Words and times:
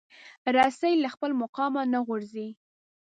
رسۍ 0.57 0.93
له 1.03 1.09
خپل 1.13 1.31
مقامه 1.43 1.81
نه 1.93 1.99
غورځي. 2.07 2.47